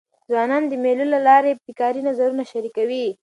[0.31, 3.05] ځوانان د مېلو له لاري ابتکاري نظرونه شریکوي.